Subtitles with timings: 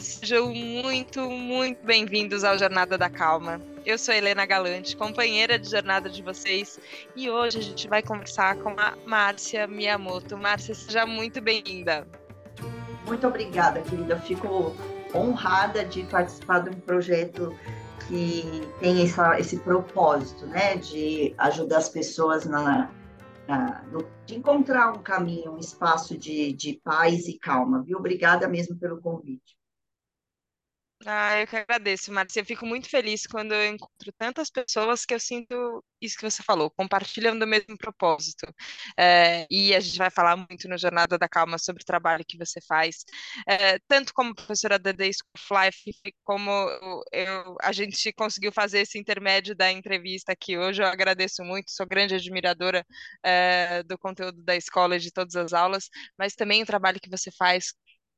[0.00, 3.60] Sejam muito, muito bem-vindos ao Jornada da Calma.
[3.84, 6.80] Eu sou Helena Galante, companheira de jornada de vocês,
[7.14, 10.38] e hoje a gente vai conversar com a Márcia Miyamoto.
[10.38, 12.08] Márcia, seja muito bem-vinda.
[13.06, 14.18] Muito obrigada, querida.
[14.20, 14.74] Fico
[15.14, 17.54] honrada de participar de um projeto
[18.08, 22.90] que tem essa, esse propósito, né, de ajudar as pessoas na,
[24.24, 27.98] de encontrar um caminho, um espaço de, de paz e calma, viu?
[27.98, 29.53] Obrigada mesmo pelo convite.
[31.06, 32.40] Ah, eu que agradeço, Márcia.
[32.40, 36.42] Eu fico muito feliz quando eu encontro tantas pessoas que eu sinto isso que você
[36.42, 38.46] falou, compartilham do mesmo propósito.
[38.98, 42.38] É, e a gente vai falar muito no Jornada da Calma sobre o trabalho que
[42.38, 43.04] você faz,
[43.46, 46.50] é, tanto como professora da The School of Life, como
[47.12, 50.82] eu, a gente conseguiu fazer esse intermédio da entrevista aqui hoje.
[50.82, 52.86] Eu agradeço muito, sou grande admiradora
[53.22, 57.10] é, do conteúdo da escola e de todas as aulas, mas também o trabalho que
[57.10, 57.74] você faz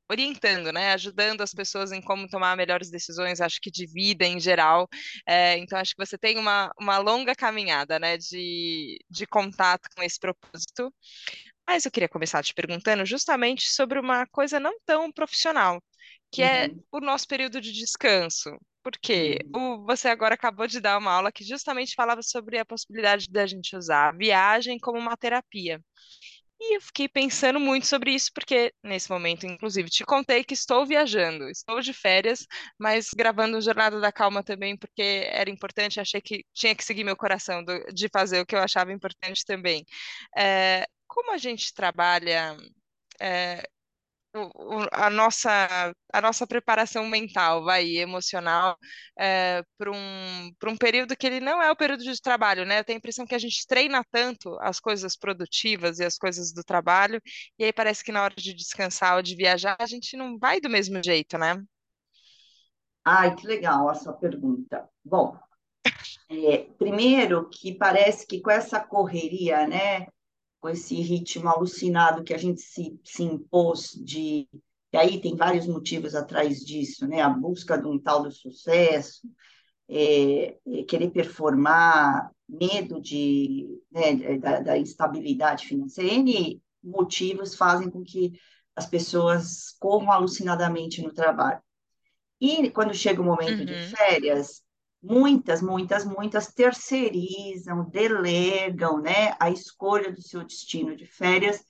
[0.09, 4.39] orientando, né, ajudando as pessoas em como tomar melhores decisões, acho que de vida em
[4.39, 4.87] geral.
[5.27, 10.03] É, então, acho que você tem uma, uma longa caminhada, né, de, de contato com
[10.03, 10.93] esse propósito.
[11.67, 15.83] Mas eu queria começar te perguntando justamente sobre uma coisa não tão profissional,
[16.31, 16.83] que é uhum.
[16.93, 18.57] é o nosso período de descanso.
[18.81, 19.81] Porque uhum.
[19.81, 23.45] o, você agora acabou de dar uma aula que justamente falava sobre a possibilidade da
[23.45, 25.81] gente usar a viagem como uma terapia.
[26.59, 30.85] E eu fiquei pensando muito sobre isso, porque nesse momento, inclusive, te contei que estou
[30.87, 32.47] viajando, estou de férias,
[32.79, 37.15] mas gravando Jornada da Calma também, porque era importante, achei que tinha que seguir meu
[37.15, 39.85] coração do, de fazer o que eu achava importante também.
[40.35, 42.57] É, como a gente trabalha
[43.21, 43.63] é,
[44.91, 48.77] a nossa, a nossa preparação mental, vai, emocional,
[49.17, 52.79] é, para um, para um período que ele não é o período de trabalho, né?
[52.79, 56.51] Eu tenho a impressão que a gente treina tanto as coisas produtivas e as coisas
[56.53, 57.21] do trabalho,
[57.57, 60.59] e aí parece que na hora de descansar ou de viajar, a gente não vai
[60.59, 61.55] do mesmo jeito, né?
[63.03, 64.87] Ai, que legal a sua pergunta.
[65.03, 65.37] Bom,
[66.29, 70.07] é, primeiro que parece que com essa correria, né?
[70.59, 74.47] Com esse ritmo alucinado que a gente se, se impôs de.
[74.93, 77.21] E aí tem vários motivos atrás disso, né?
[77.21, 79.27] A busca de um tal do sucesso,
[79.89, 88.03] é, é, querer performar, medo de, né, da, da, instabilidade financeira, N motivos fazem com
[88.03, 88.39] que
[88.75, 91.61] as pessoas corram alucinadamente no trabalho.
[92.39, 93.65] E quando chega o momento uhum.
[93.65, 94.61] de férias,
[95.01, 101.63] muitas, muitas, muitas terceirizam, delegam, né, a escolha do seu destino de férias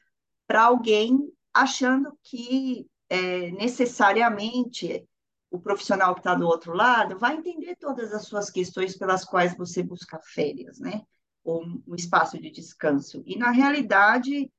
[0.47, 5.07] para alguém achando que é, necessariamente
[5.49, 9.55] o profissional que está do outro lado vai entender todas as suas questões pelas quais
[9.55, 11.01] você busca férias, né?
[11.43, 13.23] Ou um espaço de descanso.
[13.25, 14.51] E, na realidade,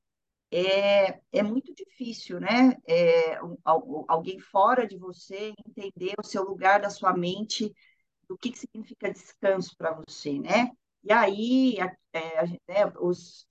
[0.51, 2.75] é, é muito difícil, né?
[2.87, 3.39] É,
[4.07, 7.71] alguém fora de você entender o seu lugar da sua mente
[8.29, 10.69] do que, que significa descanso para você, né?
[11.03, 11.77] E aí,
[12.13, 13.47] é, né, os,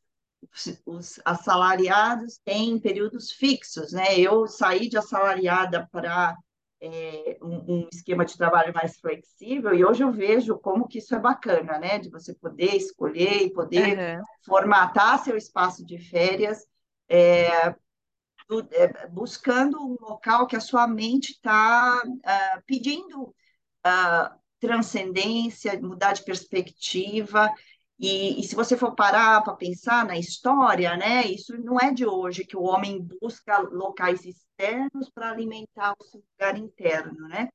[0.86, 4.18] os assalariados têm períodos fixos, né?
[4.18, 6.36] Eu saí de assalariada para
[6.80, 11.14] é, um, um, esquema de trabalho mais flexível e hoje eu vejo como que isso
[11.14, 11.98] é bacana, né?
[11.98, 14.24] De você poder escolher e poder uhum.
[14.46, 16.64] formatar seu espaço de férias,
[17.08, 17.74] é,
[18.48, 26.12] do, é, buscando um local que a sua mente está uh, pedindo uh, transcendência, mudar
[26.12, 27.52] de perspectiva.
[27.98, 32.06] E, e se você for parar para pensar na história, né, isso não é de
[32.06, 37.48] hoje que o homem busca locais externos para alimentar o seu lugar interno, né?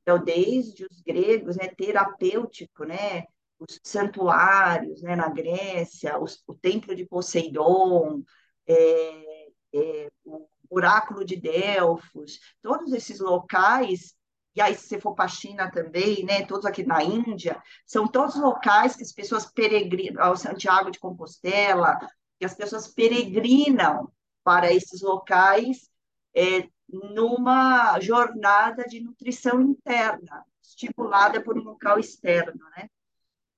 [0.00, 3.24] Então, desde os gregos, né, terapêutico, né,
[3.58, 8.22] os santuários, né, na Grécia, os, o templo de Poseidon,
[8.66, 14.14] é, é, o oráculo de Delfos, todos esses locais
[14.54, 18.08] e aí se você for para a China também, né, todos aqui na Índia, são
[18.08, 21.98] todos locais que as pessoas peregrinam, ao Santiago de Compostela,
[22.38, 24.10] que as pessoas peregrinam
[24.42, 25.90] para esses locais
[26.34, 32.88] é, numa jornada de nutrição interna, estimulada por um local externo, né?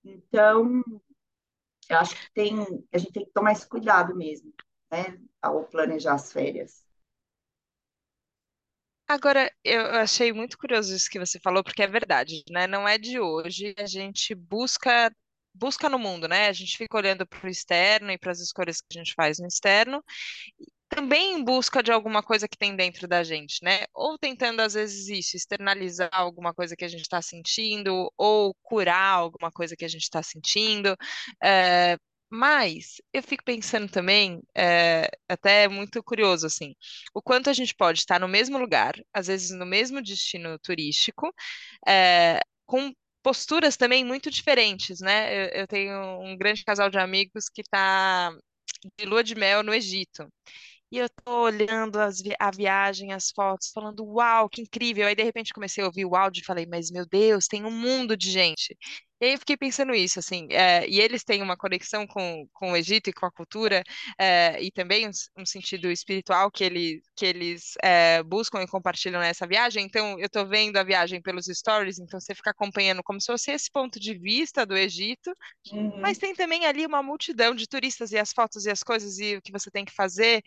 [0.02, 0.82] Então,
[1.88, 2.58] eu acho que tem,
[2.92, 4.52] a gente tem que tomar esse cuidado mesmo,
[4.90, 6.84] né, ao planejar as férias.
[9.10, 12.68] Agora, eu achei muito curioso isso que você falou, porque é verdade, né?
[12.68, 15.12] Não é de hoje, a gente busca
[15.52, 16.46] busca no mundo, né?
[16.46, 19.40] A gente fica olhando para o externo e para as escolhas que a gente faz
[19.40, 20.00] no externo,
[20.88, 23.84] também em busca de alguma coisa que tem dentro da gente, né?
[23.94, 29.14] Ou tentando, às vezes, isso, externalizar alguma coisa que a gente está sentindo, ou curar
[29.16, 30.96] alguma coisa que a gente está sentindo.
[31.42, 31.96] É,
[32.32, 36.74] Mas eu fico pensando também, é, até muito curioso, assim,
[37.12, 41.34] o quanto a gente pode estar no mesmo lugar, às vezes no mesmo destino turístico,
[41.88, 42.92] é, com
[43.22, 45.46] posturas também muito diferentes, né?
[45.56, 48.32] Eu, eu tenho um grande casal de amigos que está
[48.98, 50.28] de lua de mel no Egito.
[50.92, 55.06] E eu tô olhando vi- a viagem, as fotos, falando, uau, que incrível.
[55.06, 57.70] Aí, de repente, comecei a ouvir o áudio e falei, mas meu Deus, tem um
[57.70, 58.76] mundo de gente.
[59.20, 62.72] E aí eu fiquei pensando isso, assim, é, e eles têm uma conexão com, com
[62.72, 63.82] o Egito e com a cultura,
[64.18, 69.20] é, e também um, um sentido espiritual que, ele, que eles é, buscam e compartilham
[69.20, 69.84] nessa viagem.
[69.84, 73.50] Então, eu tô vendo a viagem pelos stories, então você fica acompanhando como se fosse
[73.52, 75.34] esse ponto de vista do Egito,
[76.02, 79.18] mas Uhum, tem também ali uma multidão de turistas e as fotos e as coisas
[79.18, 80.42] e o que você tem que fazer.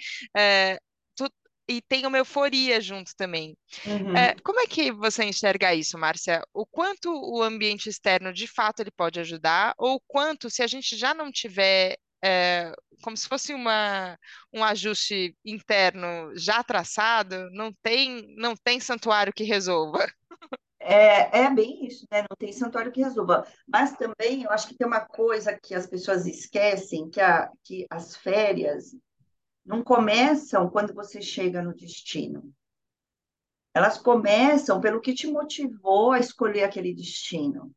[1.67, 3.55] É, e tem uma euforia junto também.
[3.85, 4.35] É, uhum.
[4.43, 6.43] como é que você enxerga isso, Márcia?
[6.53, 10.67] O quanto o ambiente externo de fato ele pode ajudar, ou o quanto, se a
[10.67, 12.71] gente já não tiver é,
[13.01, 14.17] como se fosse uma,
[14.53, 20.07] um ajuste interno já traçado, não tem, não tem santuário que resolva.
[20.79, 22.21] É, é bem isso, né?
[22.21, 23.47] Não tem santuário que resolva.
[23.67, 27.85] Mas também eu acho que tem uma coisa que as pessoas esquecem, que, a, que
[27.89, 28.93] as férias
[29.65, 32.53] não começam quando você chega no destino.
[33.73, 37.73] Elas começam pelo que te motivou a escolher aquele destino.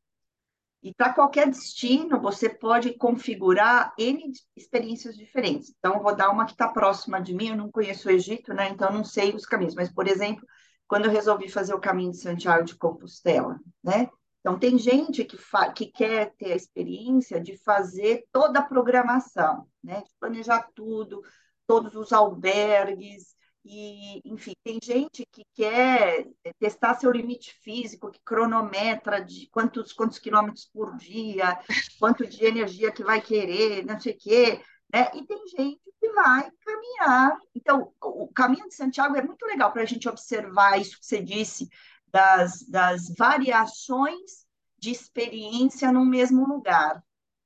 [0.83, 5.75] E para qualquer destino, você pode configurar N experiências diferentes.
[5.79, 7.49] Então, eu vou dar uma que está próxima de mim.
[7.49, 8.69] Eu não conheço o Egito, né?
[8.69, 9.75] Então, não sei os caminhos.
[9.75, 10.47] Mas, por exemplo,
[10.87, 14.09] quando eu resolvi fazer o caminho de Santiago de Compostela, né?
[14.41, 15.37] Então, tem gente que,
[15.75, 20.03] que quer ter a experiência de fazer toda a programação, né?
[20.03, 21.21] De planejar tudo,
[21.67, 23.37] todos os albergues,
[23.69, 26.25] e, enfim, tem gente que quer
[26.59, 31.59] testar seu limite físico, que cronometra de quantos, quantos quilômetros por dia,
[31.99, 35.11] quanto de energia que vai querer, não sei o quê, né?
[35.15, 37.37] E tem gente que vai caminhar.
[37.57, 41.21] Então, o caminho de Santiago é muito legal para a gente observar isso que você
[41.21, 41.69] disse,
[42.07, 44.47] das, das variações
[44.79, 47.03] de experiência no mesmo lugar,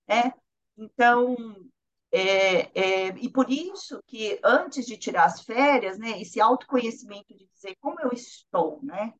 [0.06, 0.34] né?
[0.76, 1.34] Então,
[2.12, 7.46] é, é, e por isso que antes de tirar as férias, né, esse autoconhecimento de
[7.46, 9.14] dizer como eu estou, né,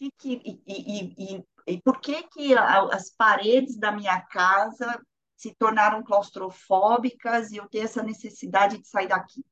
[0.00, 1.44] e, que, e, e, e,
[1.74, 5.00] e por que, que as paredes da minha casa
[5.36, 9.44] se tornaram claustrofóbicas e eu tenho essa necessidade de sair daqui,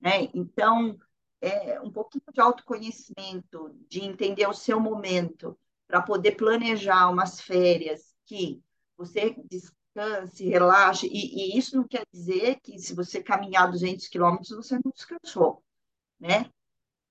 [0.00, 0.28] né?
[0.34, 0.98] Então,
[1.40, 8.14] é, um pouquinho de autoconhecimento, de entender o seu momento, para poder planejar umas férias
[8.24, 8.62] que
[8.96, 9.34] você
[9.94, 14.74] descanse, relaxe, e, e, isso não quer dizer que se você caminhar 200 quilômetros, você
[14.76, 15.62] não descansou,
[16.20, 16.46] né?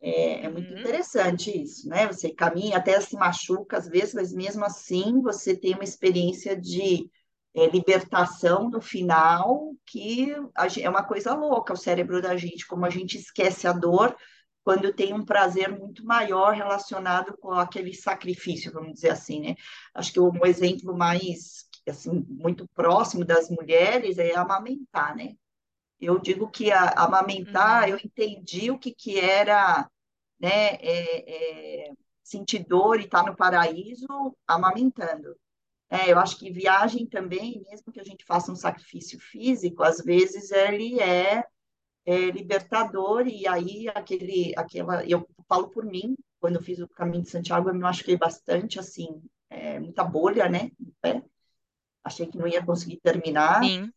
[0.02, 2.08] É, é, muito Uhum, interessante isso, né?
[2.08, 7.10] Você caminha, até se machuca às vezes, mas mesmo assim você tem uma experiência de
[7.56, 10.32] é, libertação no final, que
[10.82, 14.16] é uma coisa louca, o cérebro da gente, como a gente esquece a dor
[14.64, 19.56] quando tem um prazer muito maior relacionado com aquele sacrifício, vamos dizer assim, né?
[19.94, 25.36] Acho que um exemplo mais, assim, muito próximo das mulheres é amamentar, né?
[26.00, 28.02] Eu digo que a, amamentar, eu uhum.
[28.04, 29.90] entendi o que, que era,
[30.40, 31.92] né, é, é,
[32.24, 34.08] sentir dor e estar no paraíso
[34.48, 35.36] amamentando.
[35.90, 40.00] É, eu acho que viagem também, mesmo que a gente faça um sacrifício físico, às
[40.00, 41.44] vezes ele é,
[42.06, 47.24] é libertador e aí aquele, aquela, eu falo por mim, quando eu fiz o Caminho
[47.24, 51.24] de Santiago, eu me machuquei bastante, assim, é, muita bolha, né, no pé.
[52.10, 53.92] Achei que não ia conseguir terminar, Sim.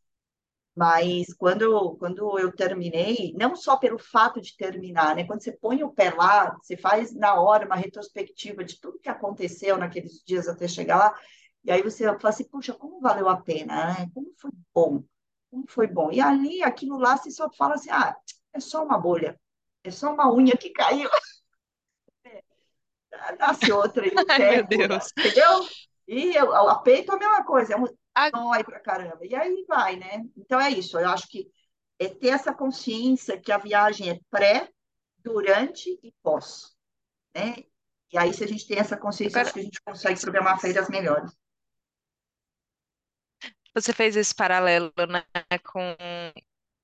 [0.76, 5.24] mas quando, quando eu terminei, não só pelo fato de terminar, né?
[5.24, 9.08] Quando você põe o pé lá, você faz na hora uma retrospectiva de tudo que
[9.08, 11.18] aconteceu naqueles dias até chegar lá,
[11.64, 14.10] e aí você fala assim, puxa, como valeu a pena, né?
[14.12, 15.02] Como foi bom,
[15.50, 16.12] como foi bom.
[16.12, 18.14] E ali, aquilo lá, você só fala assim, ah,
[18.52, 19.40] é só uma bolha,
[19.84, 21.08] é só uma unha que caiu,
[23.38, 25.12] nasce outra e Ai, meu Deus.
[25.16, 25.66] entendeu?
[26.06, 27.86] E o a peito é a mesma coisa, é um
[28.32, 29.24] dói pra caramba.
[29.24, 30.24] E aí vai, né?
[30.36, 31.50] Então é isso, eu acho que
[31.98, 34.68] é ter essa consciência que a viagem é pré,
[35.22, 36.76] durante e pós,
[37.34, 37.54] né?
[38.12, 40.60] E aí, se a gente tem essa consciência, acho Agora, que a gente consegue programar
[40.60, 41.32] feiras melhores.
[43.74, 45.24] você fez esse paralelo, né,
[45.64, 45.96] com,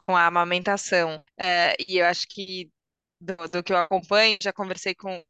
[0.07, 1.23] com a amamentação.
[1.37, 2.73] É, e eu acho que
[3.21, 5.23] do, do que eu acompanho, já conversei com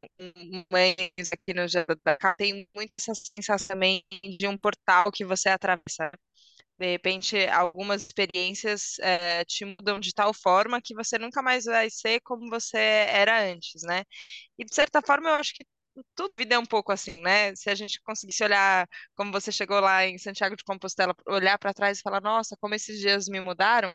[0.70, 0.96] mães
[1.32, 4.04] aqui no JK, tem muito essa sensação também
[4.38, 6.10] de um portal que você atravessa.
[6.78, 11.90] De repente, algumas experiências é, te mudam de tal forma que você nunca mais vai
[11.90, 14.04] ser como você era antes, né?
[14.58, 15.64] E de certa forma, eu acho que
[16.14, 17.54] tudo vida é um pouco assim, né?
[17.56, 21.74] Se a gente conseguisse olhar como você chegou lá em Santiago de Compostela, olhar para
[21.74, 23.92] trás e falar, nossa, como esses dias me mudaram,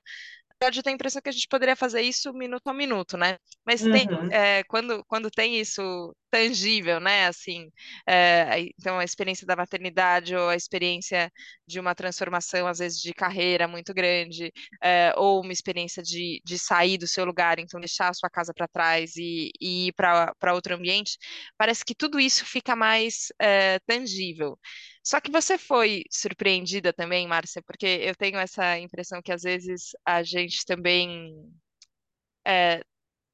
[0.62, 3.38] verdade, eu tenho a impressão que a gente poderia fazer isso minuto a minuto, né?
[3.66, 4.30] Mas tem, Uhum.
[4.30, 7.28] é, quando, quando tem isso tangível, né?
[7.28, 7.70] Assim,
[8.08, 11.30] é, então a experiência da maternidade ou a experiência
[11.68, 16.58] de uma transformação, às vezes, de carreira muito grande, é, ou uma experiência de, de
[16.58, 20.54] sair do seu lugar, então deixar a sua casa para trás e, e ir para
[20.54, 21.18] outro ambiente,
[21.58, 24.58] parece que tudo isso fica mais é, tangível.
[25.04, 29.92] Só que você foi surpreendida também, Márcia, porque eu tenho essa impressão que às vezes
[30.06, 31.34] a gente também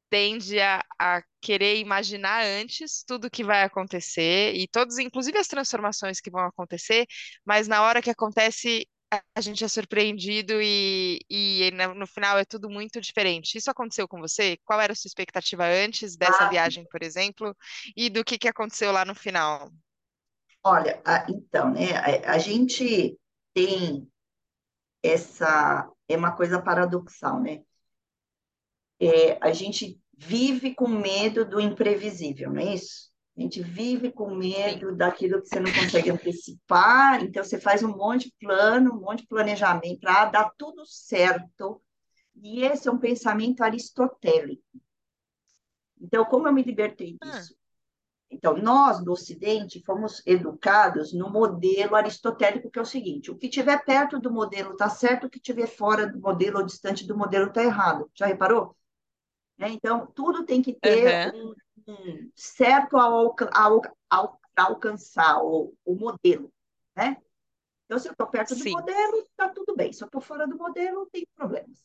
[0.09, 6.19] tende a, a querer imaginar antes tudo que vai acontecer e todos, inclusive as transformações
[6.19, 7.05] que vão acontecer,
[7.45, 8.87] mas na hora que acontece,
[9.35, 13.57] a gente é surpreendido e, e no final é tudo muito diferente.
[13.57, 14.57] Isso aconteceu com você?
[14.63, 17.55] Qual era a sua expectativa antes dessa Ah, viagem, por exemplo,
[17.95, 19.71] e do que que aconteceu lá no final?
[20.69, 21.93] Olha, a- então, né,
[22.25, 23.17] a, a gente
[23.53, 24.09] tem
[25.03, 27.63] essa, é uma coisa paradoxal, né?
[28.99, 33.09] É, a gente vive com medo do imprevisível, não é isso?
[33.37, 37.95] A gente vive com medo daquilo que você não consegue antecipar, então você faz um
[37.95, 41.81] monte de plano, um monte de planejamento para dar tudo certo.
[42.41, 44.63] E esse é um pensamento aristotélico.
[46.01, 47.55] Então, como eu me libertei Ah, disso?
[48.31, 53.47] Então, nós do Ocidente fomos educados no modelo aristotélico, que é o seguinte: o que
[53.47, 57.17] estiver perto do modelo está certo, o que estiver fora do modelo ou distante do
[57.17, 58.09] modelo está errado.
[58.13, 58.75] Já reparou?
[59.57, 59.69] Né?
[59.71, 61.53] Então, tudo tem que ter Aham,
[61.87, 66.51] um, um certo ao, ao, ao, alcançar o, o modelo.
[66.95, 67.17] Né?
[67.85, 68.71] Então, se eu estou perto do sim.
[68.71, 69.91] modelo, está tudo bem.
[69.91, 71.79] Se eu estou fora do modelo, tem problemas.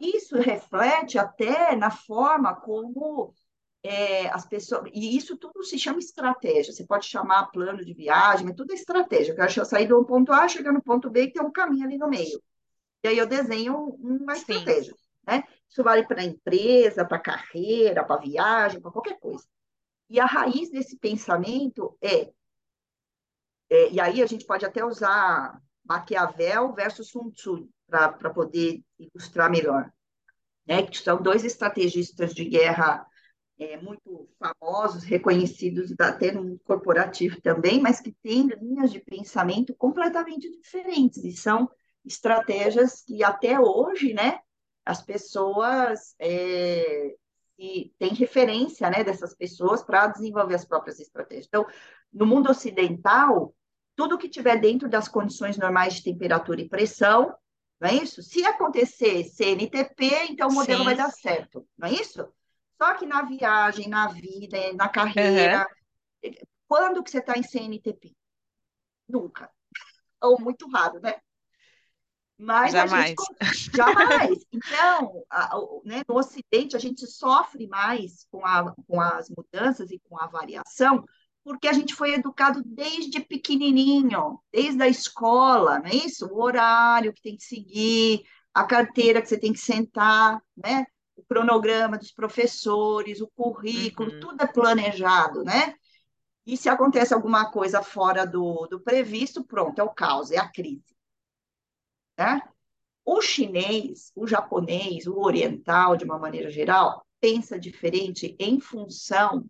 [0.00, 3.34] Isso reflete até na forma como
[3.86, 4.90] é, as pessoas.
[4.92, 6.72] E isso tudo se chama estratégia.
[6.72, 9.32] Você pode chamar plano de viagem, mas tudo é estratégia.
[9.32, 11.96] Eu quero sair do ponto A, chegar no ponto B e ter um caminho ali
[11.96, 12.42] no meio.
[13.04, 14.40] E aí eu desenho uma Sim.
[14.40, 14.94] estratégia.
[15.26, 15.44] Né?
[15.68, 19.44] Isso vale para a empresa, para a carreira, para a viagem, para qualquer coisa.
[20.08, 22.32] E a raiz desse pensamento é,
[23.70, 29.50] é, e aí a gente pode até usar Maquiavel versus Sun Tzu para poder ilustrar
[29.50, 29.92] melhor,
[30.66, 30.82] né?
[30.82, 33.06] Que são dois estrategistas de guerra
[33.58, 40.50] é, muito famosos, reconhecidos até no corporativo também, mas que têm linhas de pensamento completamente
[40.50, 41.70] diferentes e são
[42.04, 44.38] estratégias que até hoje, né,
[44.84, 47.14] as pessoas é,
[47.98, 51.46] têm referência, né, dessas pessoas para desenvolver as próprias estratégias.
[51.48, 51.66] Então,
[52.12, 53.54] no mundo ocidental,
[53.96, 57.34] tudo que tiver dentro das condições normais de temperatura e pressão,
[57.80, 58.22] não é isso?
[58.22, 61.02] Se acontecer CNTP, então o modelo vai Sim.
[61.02, 62.26] dar certo, não é isso?
[62.80, 64.92] Só que na viagem, na vida, na Aham.
[64.92, 65.66] carreira,
[66.68, 68.14] quando que você está em CNTP?
[69.08, 69.50] Nunca.
[70.22, 71.14] Ou muito raro, né?
[72.38, 73.14] Mas a gente Jamais.
[73.74, 74.46] jamais.
[74.52, 79.98] Então, a, né, no Ocidente, a gente sofre mais com, a, com as mudanças e
[80.00, 81.04] com a variação,
[81.42, 86.26] porque a gente foi educado desde pequenininho, desde a escola, não é isso?
[86.26, 90.86] O horário que tem que seguir, a carteira que você tem que sentar, né?
[91.28, 94.20] Cronograma dos professores, o currículo, Uhum.
[94.20, 95.74] tudo é planejado, né?
[96.46, 100.48] E se acontece alguma coisa fora do, do previsto, pronto, é o caos, é a
[100.50, 100.96] crise,
[102.18, 102.40] né?
[103.04, 109.48] O chinês, o japonês, o oriental, de uma maneira geral, pensa diferente em função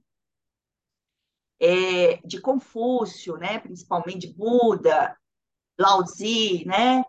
[1.61, 3.59] é, de Confúcio, né?
[3.59, 5.17] principalmente de Buda,
[5.79, 7.05] Lao Tzu, né?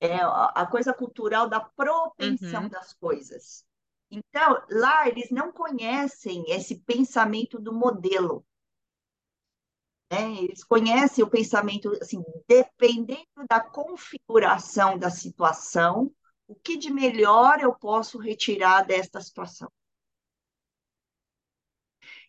[0.00, 2.68] É, a coisa cultural da propensão Uhum.
[2.68, 3.64] das coisas.
[4.14, 8.46] Então, lá eles não conhecem esse pensamento do modelo.
[10.12, 10.36] Né?
[10.44, 16.14] Eles conhecem o pensamento, assim, dependendo da configuração da situação,
[16.46, 19.68] o que de melhor eu posso retirar desta situação.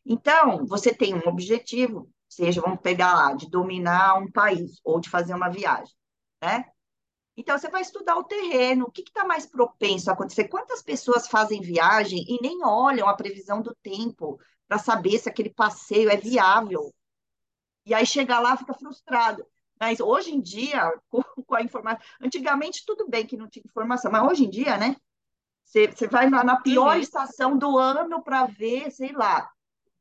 [0.04, 5.10] Então, você tem um objetivo, seja, vamos pegar lá, de dominar um país ou de
[5.10, 5.94] fazer uma viagem,
[6.42, 6.65] né?
[7.38, 10.48] Então, você vai estudar o terreno, o que está mais propenso a acontecer?
[10.48, 15.50] Quantas pessoas fazem viagem e nem olham a previsão do tempo para saber se aquele
[15.50, 16.94] passeio é viável?
[17.86, 19.46] E aí chega lá, fica frustrado.
[19.80, 22.01] Mas hoje em dia, com, com a informação.
[22.22, 24.96] Antigamente, tudo bem que não tinha informação, mas hoje em dia, né?
[25.65, 29.50] Você, você vai na, na pior estação do ano para ver, sei lá,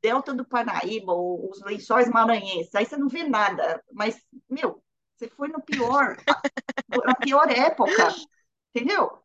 [0.01, 2.73] Delta do Parnaíba, ou os lençóis maranhenses.
[2.75, 3.83] Aí você não vê nada.
[3.91, 4.81] Mas, meu,
[5.15, 6.17] você foi no pior,
[7.05, 8.13] na pior época,
[8.73, 9.19] entendeu?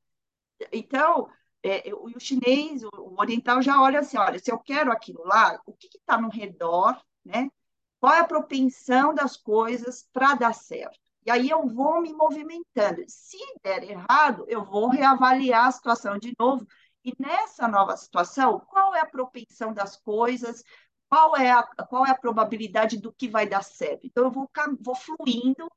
[0.73, 1.29] Então,
[1.63, 5.23] é, o, o chinês, o, o oriental já olha assim: olha, se eu quero aquilo
[5.25, 7.51] lá, o que está no redor né?
[7.99, 10.99] Qual é a propensão das coisas para dar certo?
[11.27, 13.05] E aí eu vou me movimentando.
[13.07, 16.67] Se der errado, eu vou reavaliar a situação de novo.
[17.05, 20.65] E nessa nova situação, qual é a propensão das coisas?
[21.09, 24.07] Qual é a, qual é a probabilidade do que vai dar certo?
[24.07, 24.49] Então, eu vou,
[24.81, 25.69] vou fluindo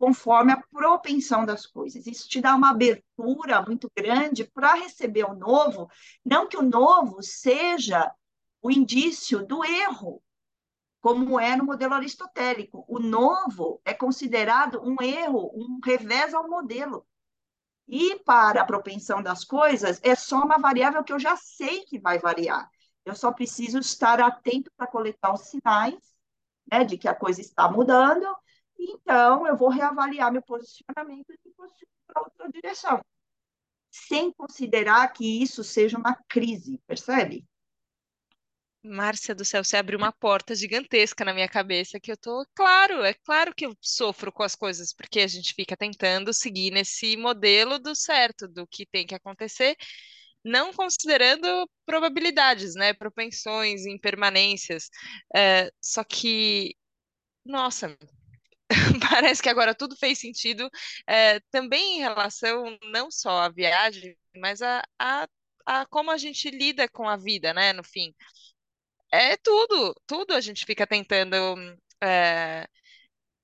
[0.00, 2.06] conforme a propensão das coisas.
[2.06, 5.90] Isso te dá uma abertura muito grande para receber o novo,
[6.24, 8.10] não que o novo seja
[8.62, 10.22] o indício do erro,
[11.02, 12.82] como é no modelo aristotélico.
[12.88, 17.06] O novo é considerado um erro, um revés ao modelo.
[17.86, 21.98] E para a propensão das coisas, é só uma variável que eu já sei que
[21.98, 22.70] vai variar.
[23.04, 25.98] Eu só preciso estar atento para coletar os sinais
[26.72, 28.26] né, de que a coisa está mudando
[28.80, 31.38] então, eu vou reavaliar meu posicionamento e
[32.06, 33.00] para outra direção,
[33.90, 37.44] sem considerar que isso seja uma crise, percebe?
[38.82, 43.04] Márcia do céu, você abriu uma porta gigantesca na minha cabeça que eu tô, claro,
[43.04, 47.14] é claro que eu sofro com as coisas, porque a gente fica tentando seguir nesse
[47.16, 49.76] modelo do certo, do que tem que acontecer,
[50.42, 54.88] não considerando probabilidades, né, propensões, impermanências.
[55.36, 56.74] É, só que,
[57.44, 57.94] nossa,
[59.34, 60.70] parece que agora tudo fez sentido,
[61.06, 65.28] é, também em relação não só à viagem, mas a, a,
[65.66, 68.14] a como a gente lida com a vida, né, no fim.
[69.12, 71.36] É tudo, tudo a gente fica tentando
[72.02, 72.66] é,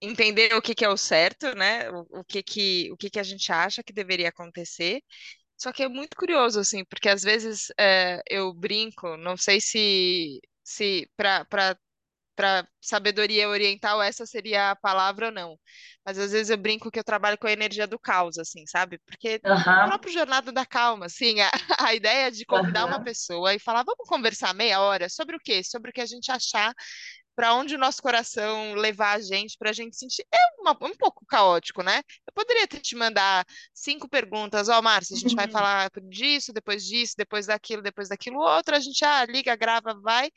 [0.00, 3.20] entender o que que é o certo, né, o, o que que, o que que
[3.20, 5.02] a gente acha que deveria acontecer,
[5.56, 10.40] só que é muito curioso, assim, porque às vezes é, eu brinco, não sei se,
[10.64, 11.78] se para
[12.36, 15.58] para sabedoria oriental essa seria a palavra ou não.
[16.04, 18.98] Mas às vezes eu brinco que eu trabalho com a energia do caos, assim, sabe?
[19.06, 21.50] Porque o próprio Jornada da Calma, assim, a,
[21.90, 25.64] a ideia de convidar uma pessoa e falar, vamos conversar meia hora sobre o quê?
[25.64, 26.72] Sobre o que a gente achar
[27.36, 30.24] para onde o nosso coração levar a gente, para a gente sentir.
[30.32, 32.02] É uma, um pouco caótico, né?
[32.26, 35.52] Eu poderia te mandar cinco perguntas, ó, oh, Márcia, a gente vai uhum.
[35.52, 40.30] falar disso, depois disso, depois daquilo, depois daquilo outro, a gente ah, liga, grava, vai.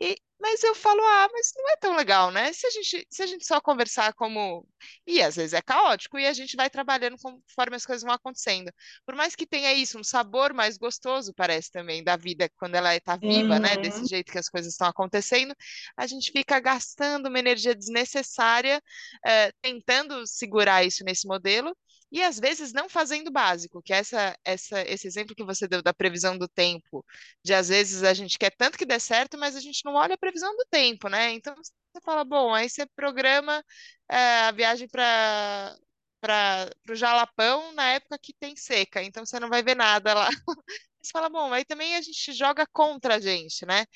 [0.00, 2.52] E, mas eu falo, ah, mas não é tão legal, né?
[2.52, 4.66] Se a gente, se a gente só conversar como.
[5.06, 8.70] E às vezes é caótico, e a gente vai trabalhando conforme as coisas vão acontecendo.
[9.06, 12.94] Por mais que tenha isso, um sabor mais gostoso, parece também, da vida, quando ela
[12.94, 13.60] está viva, uhum.
[13.60, 13.76] né?
[13.78, 15.54] Desse jeito que as coisas estão acontecendo,
[15.96, 18.82] a gente fica gastando uma energia desnecessária,
[19.26, 21.74] eh, tentando segurar isso nesse modelo,
[22.10, 25.82] e às vezes não fazendo básico, que é essa, essa, esse exemplo que você deu
[25.82, 27.04] da previsão do tempo,
[27.44, 30.14] de às vezes a gente quer tanto que dê certo, mas a gente não olha
[30.14, 31.32] a previsão do tempo, né?
[31.32, 31.72] Então você
[32.04, 33.64] fala, bom, aí você programa
[34.08, 35.76] é, a viagem para
[36.20, 40.28] para o Jalapão na época que tem seca, então você não vai ver nada lá.
[41.02, 43.86] Você fala, bom, aí também a gente joga contra a gente, né?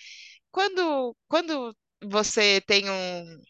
[0.50, 3.42] Quando, quando você tem um,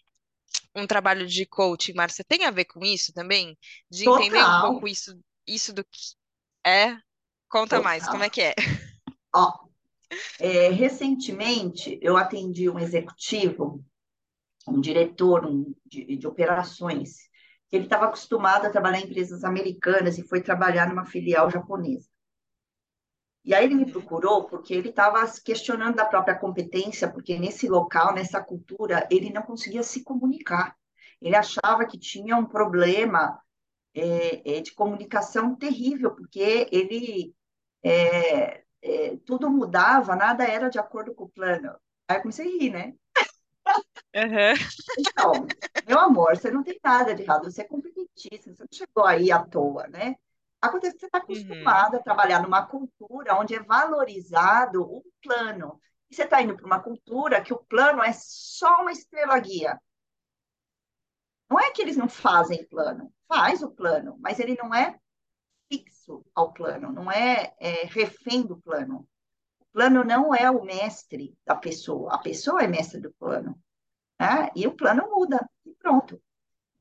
[0.75, 3.59] um trabalho de coaching, Márcia, tem a ver com isso também?
[3.91, 4.23] De Total.
[4.23, 6.15] entender um pouco isso, isso do que
[6.65, 6.97] é?
[7.49, 7.83] Conta Total.
[7.83, 8.55] mais, como é que é?
[9.35, 9.53] Ó,
[10.39, 13.85] é, recentemente eu atendi um executivo,
[14.67, 17.29] um diretor um, de, de operações,
[17.69, 22.10] que ele estava acostumado a trabalhar em empresas americanas e foi trabalhar numa filial japonesa.
[23.45, 28.13] E aí ele me procurou porque ele estava questionando da própria competência, porque nesse local,
[28.13, 30.77] nessa cultura, ele não conseguia se comunicar.
[31.21, 33.41] Ele achava que tinha um problema
[33.95, 37.35] é, é, de comunicação terrível, porque ele
[37.83, 41.75] é, é, tudo mudava, nada era de acordo com o plano.
[42.09, 42.95] Aí eu comecei a rir, né?
[44.15, 44.55] Uhum.
[44.99, 45.33] Então,
[45.87, 49.31] meu amor, você não tem nada de errado, você é competentíssimo, você não chegou aí
[49.31, 50.17] à toa, né?
[50.61, 52.01] Acontece que você está acostumado uhum.
[52.01, 55.81] a trabalhar numa cultura onde é valorizado o plano.
[56.11, 59.81] E você está indo para uma cultura que o plano é só uma estrela guia.
[61.49, 64.99] Não é que eles não fazem plano, faz o plano, mas ele não é
[65.69, 69.09] fixo ao plano, não é, é refém do plano.
[69.61, 73.59] O plano não é o mestre da pessoa, a pessoa é mestre do plano.
[74.19, 74.51] Né?
[74.55, 76.21] E o plano muda, e pronto.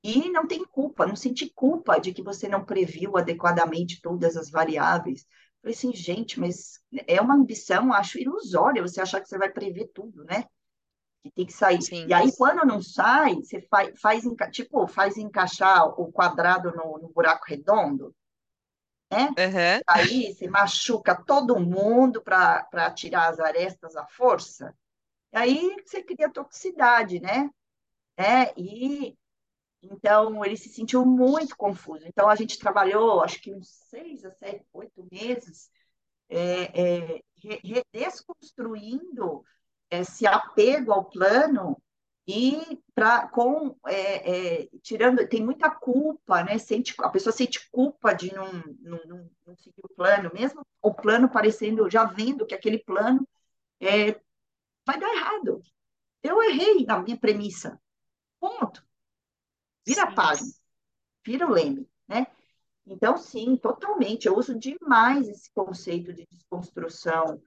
[0.04, 4.50] E não tem culpa, não senti culpa de que você não previu adequadamente todas as
[4.50, 5.26] variáveis.
[5.62, 9.92] Falei assim, gente, mas é uma ambição, acho ilusória você achar que você vai prever
[9.94, 10.46] tudo, né?
[11.22, 11.82] Que tem que sair.
[11.82, 12.08] Sim.
[12.08, 17.10] E aí, quando não sai, você faz, faz tipo, faz encaixar o quadrado no, no
[17.10, 18.16] buraco redondo,
[19.12, 19.28] né?
[19.28, 19.82] Uhum.
[19.86, 24.74] Aí você machuca todo mundo para tirar as arestas à força.
[25.34, 27.50] E aí você cria toxicidade, né?
[28.16, 29.18] É, e
[29.82, 32.06] então, ele se sentiu muito confuso.
[32.06, 35.70] Então, a gente trabalhou, acho que uns seis a sete, oito meses,
[36.30, 37.22] é, é,
[37.94, 39.44] desconstruindo
[39.90, 41.82] esse apego ao plano
[42.28, 46.60] e para com é, é, tirando tem muita culpa, né?
[46.60, 50.94] Sente, a pessoa sente culpa de não, não, não, não, seguir o plano, mesmo o
[50.94, 53.28] plano parecendo, já vendo que aquele plano
[53.80, 54.12] é,
[54.86, 55.64] vai dar errado.
[56.22, 57.82] Eu errei na minha premissa.
[58.40, 58.84] Ponto.
[59.86, 60.52] Vira a página,
[61.26, 62.28] vira o leme, né?
[62.86, 64.28] Então, sim, totalmente.
[64.28, 67.42] Eu uso demais esse conceito de desconstrução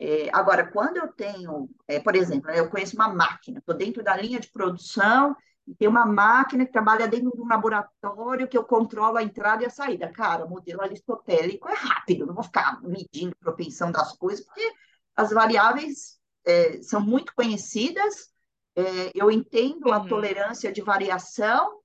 [0.00, 4.16] é, agora, quando eu tenho, é, por exemplo, eu conheço uma máquina, estou dentro da
[4.16, 8.64] linha de produção e tem uma máquina que trabalha dentro de um laboratório que eu
[8.64, 10.10] controlo a entrada e a saída.
[10.12, 14.72] Cara, o modelo aristotélico é rápido, não vou ficar medindo propensão das coisas, porque
[15.16, 18.32] as variáveis é, são muito conhecidas,
[18.78, 19.92] é, eu entendo uhum.
[19.92, 21.80] a tolerância de variação,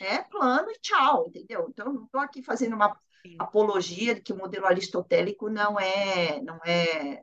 [0.00, 1.66] é plano e tchau, entendeu?
[1.68, 2.96] Então, não estou aqui fazendo uma
[3.38, 7.22] apologia de que o modelo aristotélico não é, não é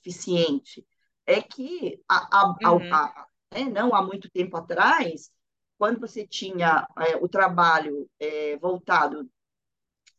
[0.00, 0.84] eficiente.
[1.24, 2.94] É que a, a, uhum.
[2.94, 5.30] a, né, não há muito tempo atrás,
[5.78, 9.30] quando você tinha é, o trabalho é, voltado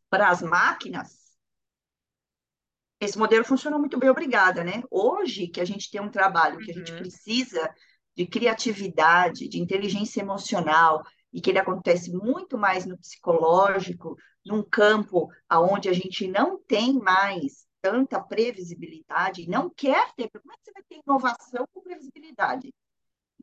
[0.10, 1.22] para as máquinas,
[3.00, 4.84] esse modelo funcionou muito bem, obrigada, né?
[4.90, 7.00] Hoje que a gente tem um trabalho que a gente uhum.
[7.00, 7.74] precisa
[8.16, 15.30] de criatividade, de inteligência emocional, e que ele acontece muito mais no psicológico, num campo
[15.48, 20.72] aonde a gente não tem mais tanta previsibilidade, não quer ter, como é que você
[20.72, 22.74] vai ter inovação com previsibilidade?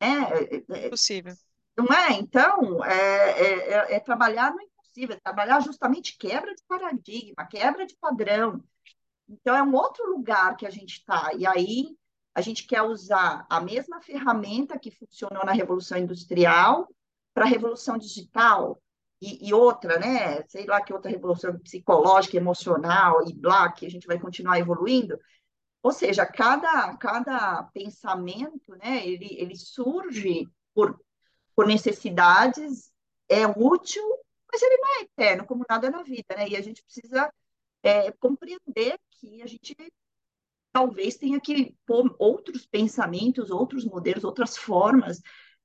[0.00, 0.28] Né?
[0.70, 1.34] É, é Possível.
[1.76, 2.12] Não é?
[2.12, 7.86] Então, é, é, é, é trabalhar no impossível, é trabalhar justamente quebra de paradigma, quebra
[7.86, 8.62] de padrão.
[9.28, 11.30] Então, é um outro lugar que a gente está.
[11.36, 11.96] E aí,
[12.38, 16.88] a gente quer usar a mesma ferramenta que funcionou na Revolução Industrial
[17.34, 18.80] para a Revolução Digital,
[19.20, 20.44] e, e, outra, né?
[20.46, 25.18] Sei lá que outra revolução psicológica, emocional e blá, que a gente vai continuar evoluindo.
[25.82, 30.96] Ou seja, cada, cada pensamento, né, ele, ele surge por,
[31.56, 32.92] por necessidades,
[33.28, 34.04] é útil,
[34.52, 36.48] mas ele não é eterno, como nada na vida, né?
[36.48, 37.32] E a gente precisa
[37.82, 39.76] é, compreender que a gente
[40.72, 45.20] talvez tenha que pôr outros pensamentos, outros modelos, outras formas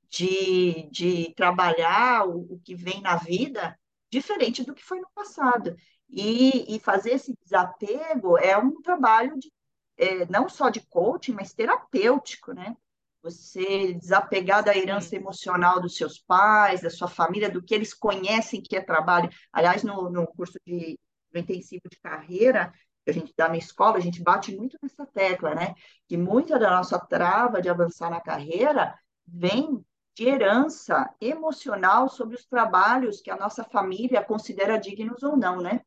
[0.09, 3.77] de, de trabalhar o, o, que vem na vida
[4.11, 5.75] diferente do que foi no passado.
[6.09, 9.51] E, e fazer esse desapego é um trabalho de,
[9.97, 12.75] é, não só de coaching, mas terapêutico, né?
[13.23, 18.61] Você desapegar da herança emocional dos seus pais, da sua família, do que eles conhecem
[18.61, 19.29] que é trabalho.
[19.51, 20.99] Aliás, no, no curso de
[21.33, 22.71] intensivo de carreira,
[23.03, 25.75] que a gente dá na escola, a gente bate muito nessa tecla, né?
[26.07, 29.83] Que muita da nossa trava de avançar na carreira vem
[30.15, 35.81] de herança emocional sobre os trabalhos que a nossa família considera dignos ou não, né?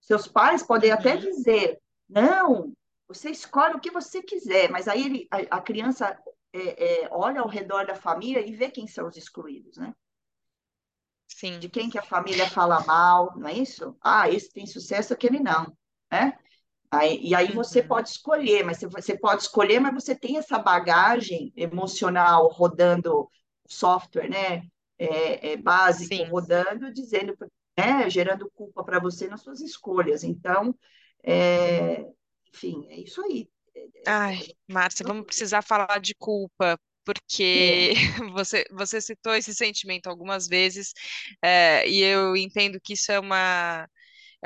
[0.00, 1.20] Seus pais podem até uhum.
[1.20, 2.72] dizer, não,
[3.06, 6.18] você escolhe o que você quiser, mas aí ele, a, a criança
[6.52, 9.94] é, é, olha ao redor da família e vê quem são os excluídos, né?
[11.28, 11.58] Sim.
[11.58, 13.96] De quem que a família fala mal, não é isso?
[14.00, 15.76] Ah, esse tem sucesso, aquele não,
[16.10, 16.38] né?
[16.90, 17.88] Aí, e aí você uhum.
[17.88, 23.28] pode escolher, mas você pode escolher, mas você tem essa bagagem emocional rodando
[23.66, 24.62] software, né?
[24.98, 26.24] É, é básico Sim.
[26.24, 27.36] rodando, dizendo,
[27.78, 28.08] né?
[28.08, 30.24] gerando culpa para você nas suas escolhas.
[30.24, 30.74] Então,
[31.22, 32.06] é,
[32.48, 33.48] enfim, é isso aí.
[34.06, 37.94] Ai, Márcia, vamos precisar falar de culpa, porque é.
[38.32, 40.92] você, você citou esse sentimento algumas vezes,
[41.42, 43.86] é, e eu entendo que isso é uma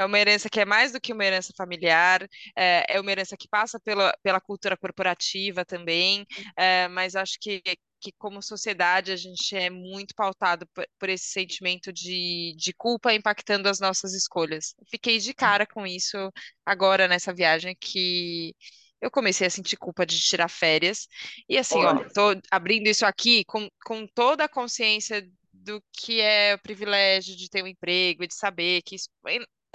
[0.01, 3.37] é uma herança que é mais do que uma herança familiar, é, é uma herança
[3.37, 7.63] que passa pela, pela cultura corporativa também, é, mas acho que
[8.03, 13.13] que como sociedade a gente é muito pautado por, por, esse sentimento de, de culpa
[13.13, 14.75] impactando as nossas escolhas.
[14.91, 16.17] Fiquei de cara com isso
[16.65, 18.55] agora nessa viagem que
[19.03, 21.07] eu comecei a sentir culpa de tirar férias.
[21.47, 22.07] E assim, Olha.
[22.07, 27.37] ó, tô abrindo isso aqui com, com toda a consciência do que é o privilégio
[27.37, 29.09] de ter um emprego e de saber que isso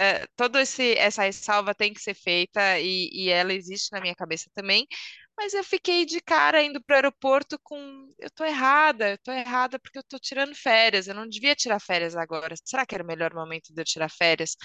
[0.00, 4.50] uh, toda essa ressalva tem que ser feita e, e ela existe na minha cabeça
[4.54, 4.86] também,
[5.36, 9.30] mas eu fiquei de cara indo para o aeroporto com eu tô errada, eu tô
[9.32, 12.54] errada porque eu tô tirando férias, eu não devia tirar férias agora.
[12.64, 14.56] Será que era o melhor momento de eu tirar férias?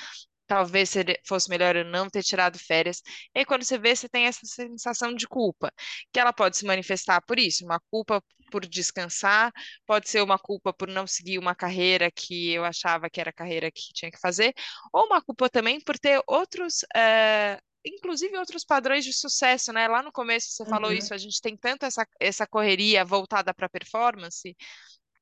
[0.48, 0.94] talvez
[1.26, 3.02] fosse melhor eu não ter tirado férias.
[3.34, 5.72] E aí, quando você vê, você tem essa sensação de culpa,
[6.12, 9.52] que ela pode se manifestar por isso, uma culpa por descansar,
[9.86, 13.34] pode ser uma culpa por não seguir uma carreira que eu achava que era a
[13.34, 14.54] carreira que tinha que fazer,
[14.94, 16.86] ou uma culpa também por ter outros.
[16.96, 19.88] É, inclusive outros padrões de sucesso, né?
[19.88, 20.70] Lá no começo você uhum.
[20.70, 24.56] falou isso, a gente tem tanto essa, essa correria voltada para performance,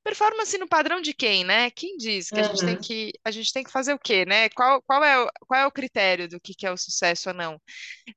[0.10, 1.70] performance no padrão de quem, né?
[1.72, 2.82] Quem diz que a gente tem Uhum.
[2.82, 4.50] que a gente tem que fazer o quê, né?
[4.50, 7.36] Qual, qual é o, qual é o critério do que, que é o sucesso ou
[7.36, 7.62] não?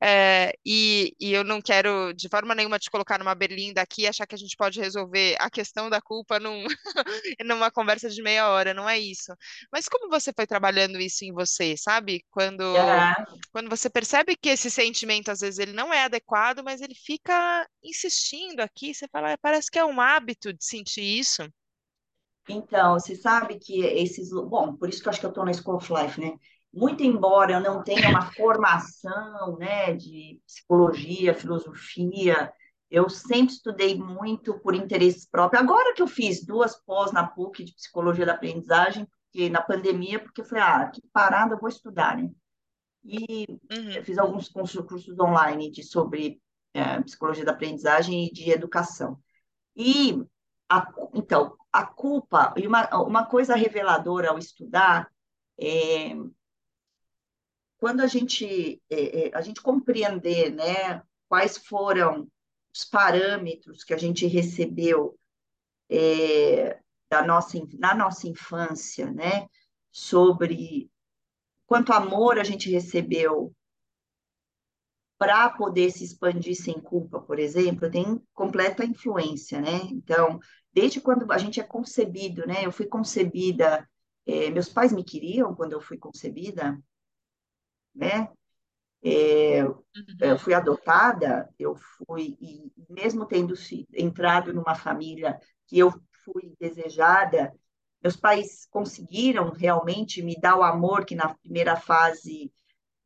[0.03, 4.07] É, e, e eu não quero de forma nenhuma te colocar numa berlinda aqui e
[4.09, 6.65] achar que a gente pode resolver a questão da culpa num,
[7.45, 9.33] numa conversa de meia hora, não é isso.
[9.73, 12.25] Mas como você foi trabalhando isso em você, sabe?
[12.31, 13.33] Quando É.
[13.53, 17.69] quando você percebe que esse sentimento, às vezes, ele não é adequado, mas ele fica
[17.83, 21.43] insistindo aqui, você fala, "Ah, parece que é um hábito de sentir isso.
[22.49, 24.31] Então, você sabe que esses.
[24.31, 26.37] Bom, por isso que eu acho que eu estou na School of Life, né?
[26.73, 32.51] Muito embora eu não tenha uma formação, né, de psicologia, filosofia,
[32.91, 35.61] eu sempre estudei muito por interesse próprio.
[35.61, 40.19] Agora que eu fiz duas pós na PUC de psicologia da aprendizagem, porque na pandemia,
[40.19, 42.31] porque eu falei, ah, que parada, eu vou estudar, né?
[43.05, 46.41] E eu Uhum, fiz alguns cursos cursos online de, sobre
[46.75, 49.19] eh, psicologia da aprendizagem e de educação.
[49.77, 50.23] E,
[50.79, 55.11] a, então, a culpa, e uma, uma coisa reveladora ao estudar,
[55.59, 56.15] é
[57.79, 62.31] quando a gente, é, é, a gente compreender, né, quais foram
[62.73, 65.19] os parâmetros que a gente recebeu
[65.91, 66.79] é,
[67.11, 69.49] da nossa, na nossa infância, né,
[69.91, 70.89] sobre
[71.67, 73.53] quanto amor a gente recebeu
[75.19, 79.81] para poder se expandir sem culpa, por exemplo, tem completa influência, né?
[79.91, 80.41] Então,
[80.73, 82.65] desde quando a gente é concebido, né?
[82.67, 83.89] Eu fui concebida,
[84.27, 86.79] eh, meus pais me queriam quando eu fui concebida,
[87.95, 88.29] né?
[90.21, 95.91] Eu uhum, fui adotada, eu fui, e mesmo tendo se- entrado numa família que eu
[96.25, 97.53] fui desejada,
[98.03, 102.53] meus pais conseguiram realmente me dar o amor que na primeira fase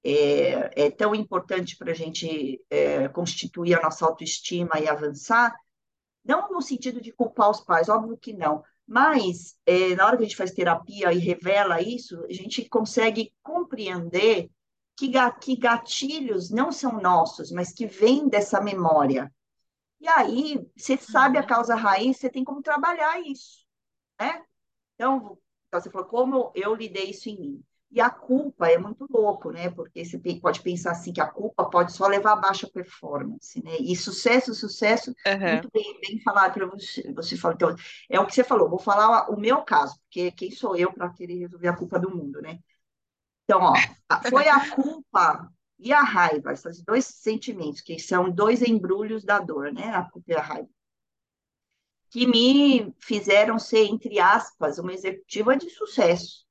[0.05, 5.55] é, é tão importante para a gente é, constituir a nossa autoestima e avançar,
[6.27, 10.23] não no sentido de culpar os pais, óbvio que não, mas é, na hora que
[10.23, 14.51] a gente faz terapia e revela isso, a gente consegue compreender
[14.97, 15.11] que,
[15.41, 19.33] que gatilhos não são nossos, mas que vêm dessa memória.
[20.01, 23.67] E aí, você sabe a uhum, causa raiz, você tem como trabalhar isso,
[24.21, 24.45] né?
[24.95, 27.65] Então, então, você falou, como eu lidei isso em mim?
[27.91, 29.71] E a culpa é muito louco, né?
[29.71, 33.77] Porque você pode pensar assim, que a culpa pode só levar a baixa performance, né?
[33.81, 37.11] E sucesso, sucesso, aham, muito bem, bem falado para você.
[37.13, 37.77] Você falou, então,
[38.11, 41.11] é o que você falou, vou falar o meu caso, porque quem sou eu para
[41.11, 42.59] querer resolver a culpa do mundo, né?
[43.45, 43.73] Então, ó,
[44.29, 49.73] foi a culpa e a raiva, esses dois sentimentos, que são dois embrulhos da dor,
[49.73, 49.95] né?
[49.95, 50.69] A culpa e a raiva
[52.11, 56.46] que me fizeram ser, entre aspas, uma executiva de sucesso,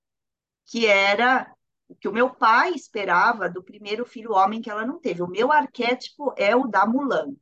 [0.66, 1.52] que era
[1.88, 5.22] o que o meu pai esperava do primeiro filho homem que ela não teve.
[5.22, 7.34] O meu arquétipo é o da Mulan,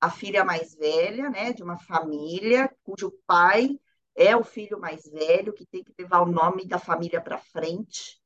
[0.00, 3.78] a filha mais velha, né, de uma família cujo pai
[4.16, 8.20] é o filho mais velho, que tem que levar o nome da família para frente,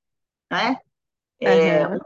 [0.51, 0.79] né?
[1.45, 2.01] aham,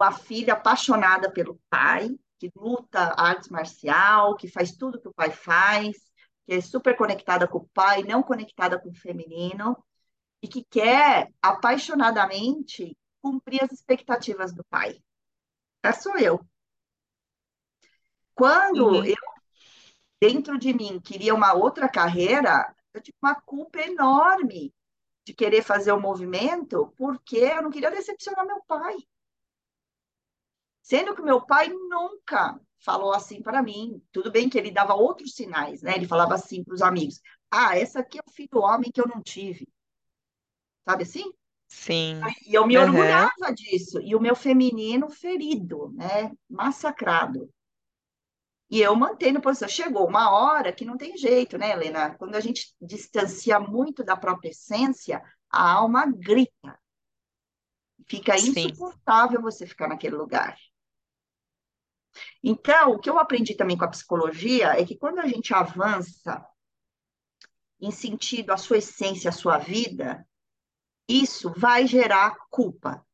[0.00, 5.30] Uma filha apaixonada pelo pai, que luta arte marcial, que faz tudo que o pai
[5.30, 5.96] faz,
[6.46, 9.76] que é super conectada com o pai, não conectada com o feminino,
[10.42, 15.02] e que quer apaixonadamente cumprir as expectativas do pai.
[15.82, 16.40] Essa sou eu.
[18.34, 19.04] Quando uhum.
[19.04, 19.16] eu,
[20.20, 24.74] dentro de mim, queria uma outra carreira, eu tive uma culpa enorme
[25.24, 28.96] de querer fazer o movimento, porque eu não queria decepcionar meu pai.
[30.82, 34.02] Sendo que meu pai nunca falou assim para mim.
[34.10, 35.94] Tudo bem que ele dava outros sinais, né?
[35.94, 39.06] Ele falava assim para os amigos: Ah, essa aqui é o filho homem que eu
[39.06, 39.68] não tive.
[40.84, 41.32] Sabe assim?
[41.68, 44.00] Sim, E eu me aham, orgulhava disso.
[44.02, 46.32] E o meu feminino ferido, né?
[46.48, 47.50] Massacrado.
[48.70, 49.68] E eu mantendo posição.
[49.68, 52.14] Chegou uma hora que não tem jeito, né, Helena?
[52.16, 56.78] Quando a gente distancia muito da própria essência, a alma grita.
[58.06, 60.56] Fica sim, insuportável você ficar naquele lugar.
[62.42, 66.44] Então, o que eu aprendi também com a psicologia é que quando a gente avança
[67.80, 70.26] em sentido à sua essência, à sua vida,
[71.10, 73.04] isso vai gerar culpa.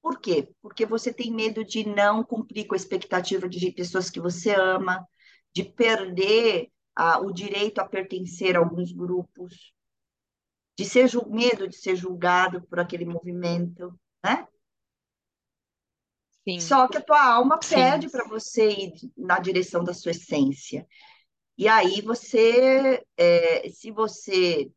[0.00, 0.48] Por quê?
[0.62, 5.06] Porque você tem medo de não cumprir com a expectativa de pessoas que você ama,
[5.54, 9.72] de perder ah, o direito a pertencer a alguns grupos,
[10.78, 14.46] de ser medo de ser julgado por aquele movimento, né?
[16.48, 20.86] sim, Só que a tua alma pede para você ir na direção da sua essência.
[21.58, 24.70] E aí você, é, se você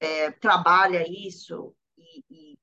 [0.00, 1.74] é, trabalha isso,
[2.30, 2.58] e,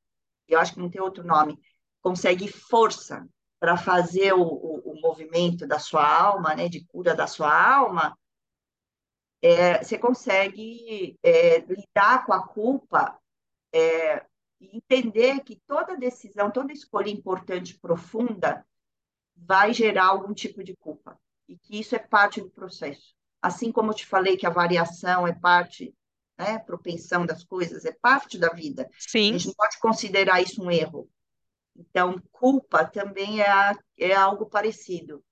[0.48, 1.58] eu acho que não tem outro nome,
[2.02, 3.28] consegue força
[3.60, 8.18] para fazer o, o, o, movimento da sua alma, né, de cura da sua alma,
[9.42, 13.18] é, você consegue é, lidar com a culpa
[13.74, 14.26] é,
[14.60, 18.66] e entender que toda decisão, toda escolha importante, profunda,
[19.36, 23.16] vai gerar algum tipo de culpa e que isso é parte do processo.
[23.42, 25.94] Assim como eu te falei que a variação é parte,
[26.38, 28.90] né, propensão das coisas, é parte da vida.
[28.92, 31.10] A Sim, gente não pode considerar isso um erro.
[31.76, 35.24] Então, culpa também é, é algo parecido.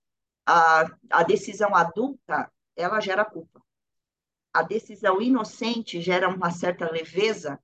[0.46, 3.62] A, a decisão adulta, ela gera culpa.
[4.54, 7.60] A decisão inocente gera uma certa leveza.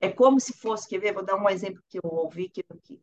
[0.00, 2.98] É como se fosse, quer ver, vou dar um exemplo que eu ouvi, que, que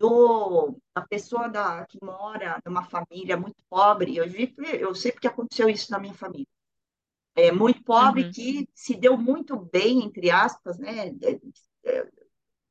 [0.00, 5.28] do, a pessoa da, que mora numa família muito pobre, eu, vi, eu sei porque
[5.28, 6.46] aconteceu isso na minha família,
[7.34, 11.08] é muito pobre uhum, que se deu muito bem, entre aspas, né?
[11.08, 11.40] É,
[11.90, 12.08] é,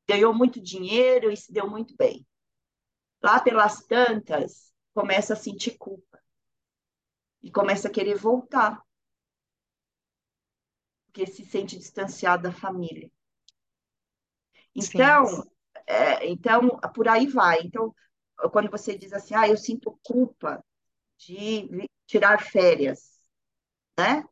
[0.08, 2.26] ganhou muito dinheiro e se deu muito bem.
[3.22, 6.20] Lá pelas tantas, começa a sentir culpa
[7.42, 8.82] e começa a querer voltar,
[11.06, 13.10] porque se sente distanciado da família.
[14.78, 15.44] sim, Então,
[15.86, 17.60] é, então por aí vai.
[17.62, 17.94] Então,
[18.52, 20.64] quando você diz assim, ah, eu sinto culpa
[21.18, 23.10] de tirar férias,
[23.98, 24.24] né?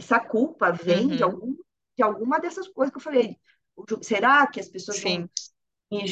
[0.00, 1.56] Essa culpa vem de uhum, algum
[1.96, 3.36] de alguma dessas coisas que eu falei.
[4.02, 5.28] Será que as pessoas vão, sim,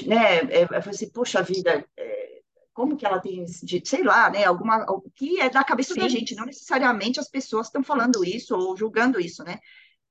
[0.07, 0.39] né?
[0.51, 2.41] É, é, assim, poxa vida, é,
[2.75, 4.45] como que ela tem esse, de- sei lá, né?
[4.45, 8.25] Alguma o que é da cabeça da sim, gente, não necessariamente as pessoas estão falando
[8.25, 9.59] isso ou julgando isso, né?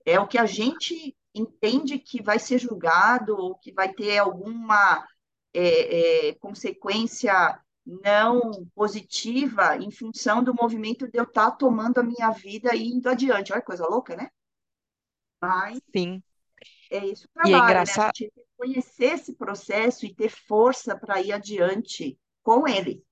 [0.06, 5.06] É o que a gente entende que vai ser julgado ou que vai ter alguma
[5.54, 12.76] é, consequência não positiva em função do movimento de eu estar tomando a minha vida
[12.76, 13.52] e indo adiante.
[13.54, 14.30] Olha que coisa louca, né?
[15.42, 16.24] Mas sim.
[16.90, 17.94] é esse o E é trabalho, né?
[17.94, 23.04] A engraçado, gente conhecer esse processo e ter força para ir adiante com ele.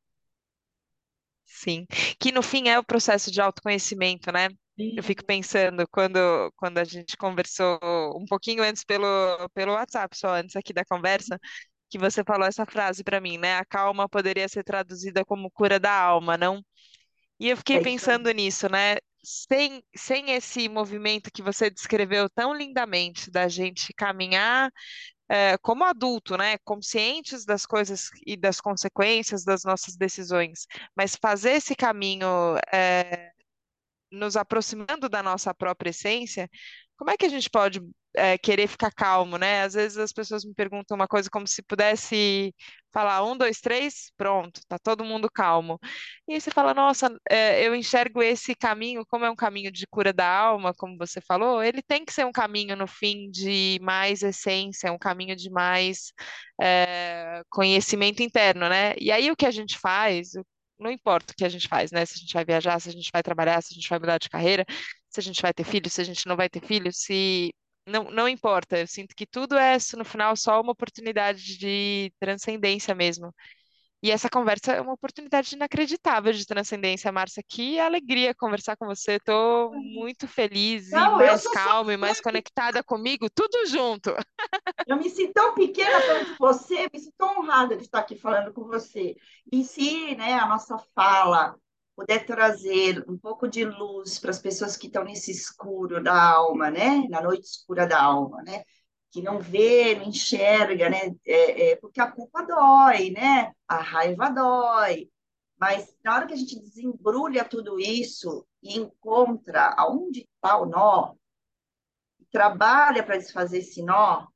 [1.46, 1.86] sim.
[2.20, 4.50] Que no fim é o processo de autoconhecimento, né?
[4.96, 6.18] Eu fico pensando quando,
[6.56, 7.78] quando a gente conversou
[8.18, 9.06] um pouquinho antes pelo,
[9.54, 11.40] pelo WhatsApp, só antes aqui da conversa,
[11.96, 13.56] que você falou essa frase para mim, né?
[13.56, 16.62] A calma poderia ser traduzida como cura da alma, não?
[17.40, 18.98] E eu fiquei é pensando nisso, né?
[19.24, 24.70] Sem, sem esse movimento que você descreveu tão lindamente, da gente caminhar
[25.30, 26.58] eh, como adulto, né?
[26.66, 32.28] Conscientes das coisas e das consequências das nossas decisões, mas fazer esse caminho,
[32.74, 33.32] eh,
[34.12, 36.50] nos aproximando da nossa própria essência,
[36.98, 37.82] como é que a gente pode
[38.16, 39.64] é, querer ficar calmo, né?
[39.64, 42.54] Às vezes as pessoas me perguntam uma coisa como se pudesse
[42.94, 45.78] falar um, dois, três, pronto, tá todo mundo calmo.
[46.28, 50.14] E você fala, nossa, é, eu enxergo esse caminho como é um caminho de cura
[50.14, 54.24] da alma, como você falou, ele tem que ser um caminho no fim de mais
[54.24, 56.14] essência, um caminho de mais
[56.62, 58.94] é, conhecimento interno, né?
[59.00, 60.30] E aí o que a gente faz,
[60.80, 62.06] não importa o que a gente faz, né?
[62.06, 64.18] Se a gente vai viajar, se a gente vai trabalhar, se a gente vai mudar
[64.18, 64.66] de carreira,
[65.16, 67.54] se a gente vai ter filho, se a gente não vai ter filho, se
[67.88, 68.78] não, não importa.
[68.78, 73.34] Eu sinto que tudo é, no final, só uma oportunidade de transcendência mesmo.
[74.04, 77.42] E essa conversa é uma oportunidade inacreditável de transcendência, Márcia.
[77.48, 79.14] Que alegria conversar com você.
[79.14, 84.16] Estou muito feliz Não, mais calma e mais conectada comigo, tudo junto.
[84.86, 88.16] Eu me sinto tão pequena perto de você, me sinto tão honrada de estar aqui
[88.16, 89.16] falando com você.
[89.52, 91.56] E se, né, a nossa fala
[91.96, 96.70] puder trazer um pouco de luz para as pessoas que estão nesse escuro da alma,
[96.70, 98.64] né, na noite escura da alma, né,
[99.12, 104.30] que não vê, não enxerga, né, é, é, porque a culpa dói, né, a raiva
[104.30, 105.10] dói.
[105.58, 111.16] Mas na hora que a gente desembrulha tudo isso e encontra aonde está o nó,
[112.30, 114.28] trabalha para desfazer esse nó,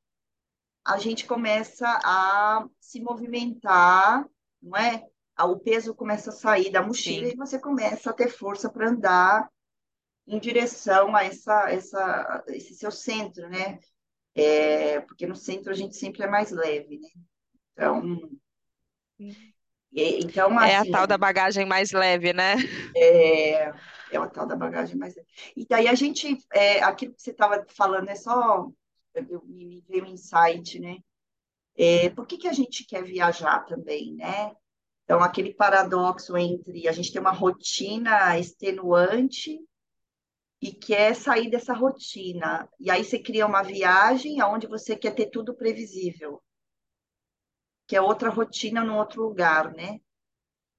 [0.85, 4.25] a gente começa a se movimentar,
[4.61, 5.08] não é?
[5.45, 8.89] O peso começa a sair da mochila Sim, e você começa a ter força para
[8.89, 9.49] andar
[10.27, 13.79] em direção a essa, essa, esse seu centro, né?
[14.35, 17.09] É, porque no centro a gente sempre é mais leve, né?
[17.73, 18.29] Então,
[19.91, 22.55] e- então é a assim, tal da bagagem mais leve, né?
[22.95, 23.73] é,
[24.09, 25.27] é o tal da bagagem mais leve.
[25.55, 28.67] E daí a gente, é, aquilo que você estava falando é só,
[29.13, 30.97] eu, me veio um insight, né?
[31.77, 34.53] É, por que que a gente quer viajar também, né?
[35.09, 39.59] Então, aquele paradoxo entre a gente ter uma rotina extenuante
[40.61, 42.69] e quer sair dessa rotina.
[42.79, 46.39] E aí você cria uma viagem onde você quer ter tudo previsível,
[47.87, 49.99] que é outra rotina num outro lugar, né?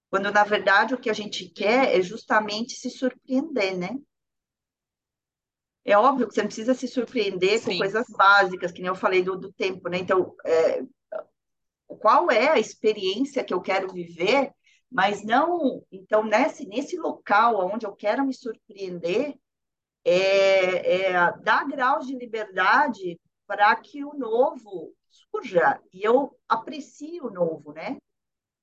[0.08, 3.98] Quando, na verdade, o que a gente quer é justamente se surpreender, né?
[5.84, 8.94] É óbvio que você não precisa se surpreender com Sim, coisas básicas, que nem eu
[8.94, 9.98] falei do, do tempo, né?
[9.98, 10.84] Então, é,
[11.96, 14.52] qual é a experiência que eu quero viver,
[14.90, 19.36] mas não, então, nesse, nesse local onde eu quero me surpreender,
[20.04, 25.80] é, é dar graus de liberdade para que o novo surja.
[25.92, 27.98] E eu aprecio o novo, né?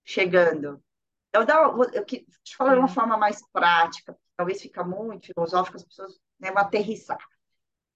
[0.04, 0.82] Chegando.
[1.32, 2.06] Eu, dá, eu, eu
[2.58, 7.20] falar de uma forma mais prática, talvez fica muito filosófico, as pessoas né, vão aterrissar.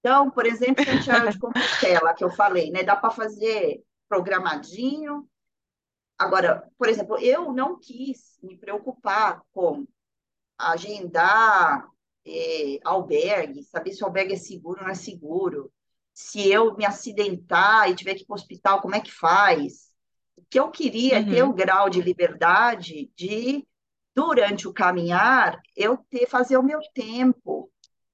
[0.00, 2.82] Então, por exemplo, Santiago de Compostela, que eu falei, né?
[2.82, 5.26] Dá para fazer programadinho.
[6.18, 9.86] Agora, por exemplo, eu não quis me preocupar com
[10.58, 11.88] agendar
[12.26, 15.72] é, albergue, saber se o albergue é seguro ou não é seguro,
[16.12, 19.90] se eu me acidentar e tiver que ir para o hospital, como é que faz?
[20.36, 21.22] O que eu queria uhum.
[21.22, 23.66] é ter o grau de liberdade de,
[24.14, 27.72] durante o caminhar, eu ter fazer o meu tempo,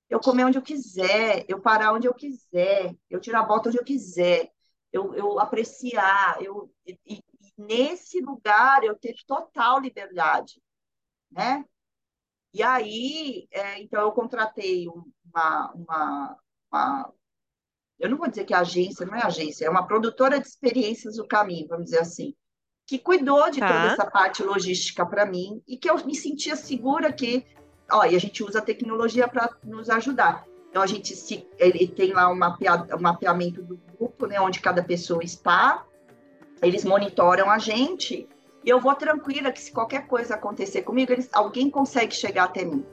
[0.08, 3.78] eu comer onde eu quiser, eu parar onde eu quiser, eu tirar a bota onde
[3.78, 4.52] eu quiser,
[4.92, 7.22] eu, eu apreciar, eu, e, e
[7.56, 10.62] nesse lugar eu ter total liberdade,
[11.30, 11.64] né?
[12.52, 16.38] E aí, é, então, eu contratei uma, uma,
[16.70, 17.14] uma,
[17.98, 21.16] Eu não vou dizer que é agência, não é agência, é uma produtora de experiências
[21.16, 22.34] do caminho, vamos dizer assim,
[22.86, 23.68] que cuidou de tá.
[23.68, 27.44] toda essa parte logística para mim e que eu me sentia segura que.
[27.90, 30.46] Ó, e a gente usa a tecnologia para nos ajudar.
[30.70, 34.60] Então, a gente se, ele tem lá um, mapea, um mapeamento do grupo, né, onde
[34.60, 35.84] cada pessoa está,
[36.62, 38.28] eles monitoram a gente
[38.64, 42.64] e eu vou tranquila que se qualquer coisa acontecer comigo, eles, alguém consegue chegar até
[42.64, 42.84] mim.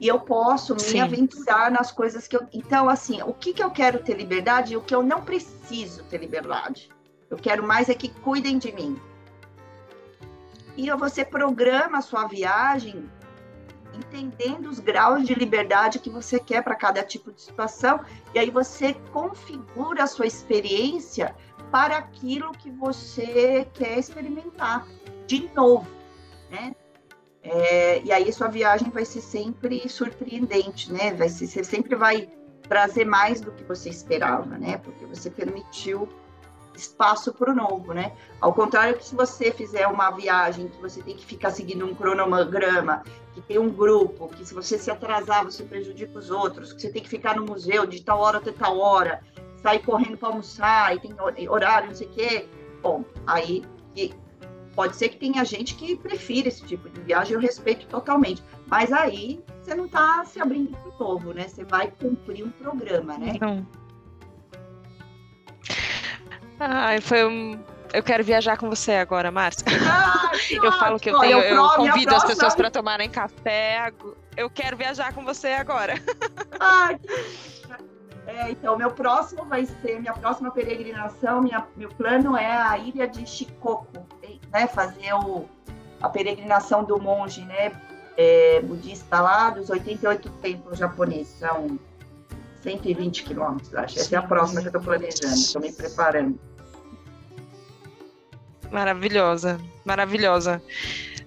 [0.00, 1.00] E eu posso me Sim.
[1.00, 2.46] aventurar nas coisas que eu.
[2.52, 6.04] Então, assim, o que, que eu quero ter liberdade e o que eu não preciso
[6.04, 6.88] ter liberdade.
[7.28, 8.98] Eu quero mais é que cuidem de mim.
[10.76, 13.10] E você programa a sua viagem
[13.98, 18.00] entendendo os graus de liberdade que você quer para cada tipo de situação,
[18.34, 21.34] e aí você configura a sua experiência
[21.70, 24.86] para aquilo que você quer experimentar
[25.26, 25.86] de novo,
[26.50, 26.74] né?
[27.42, 31.12] É, e aí sua viagem vai ser sempre surpreendente, né?
[31.14, 32.28] Vai ser, você sempre vai
[32.62, 34.78] trazer mais do que você esperava, né?
[34.78, 36.08] Porque você permitiu
[36.78, 38.12] espaço para o novo, né?
[38.40, 41.94] Ao contrário que se você fizer uma viagem que você tem que ficar seguindo um
[41.94, 43.02] cronograma,
[43.34, 46.90] que tem um grupo, que se você se atrasar você prejudica os outros, que você
[46.90, 49.22] tem que ficar no museu de tal hora até tal hora,
[49.62, 51.14] sair correndo para almoçar e tem
[51.48, 52.48] horário, não sei o quê.
[52.82, 53.64] Bom, aí
[54.74, 58.42] pode ser que tenha gente que prefira esse tipo de viagem, eu respeito totalmente.
[58.66, 61.48] Mas aí você não está se abrindo para o novo, né?
[61.48, 63.34] Você vai cumprir um programa, né?
[63.40, 63.66] Não.
[66.58, 67.58] Ai, foi um.
[67.92, 69.64] Eu quero viajar com você agora, Márcia.
[69.90, 73.92] Ah, eu falo que eu, tenho, eu, eu convido as pessoas para tomarem café.
[74.36, 75.94] Eu quero viajar com você agora.
[76.60, 76.98] Ai,
[78.28, 83.08] é, então, meu próximo vai ser, minha próxima peregrinação, minha, meu plano é a ilha
[83.08, 84.06] de Shikoku,
[84.52, 84.66] né?
[84.66, 85.48] Fazer o,
[86.02, 87.72] a peregrinação do monge, né?
[88.18, 91.38] É, budista lá, dos 88 templos japoneses.
[91.38, 91.78] São
[92.62, 93.98] 120 quilômetros, acho.
[93.98, 96.38] Essa é a próxima que eu estou planejando, estou me preparando.
[98.70, 100.62] Maravilhosa, maravilhosa.